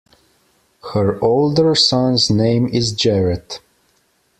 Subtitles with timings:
[0.93, 3.59] Her older son's name is Jarrett.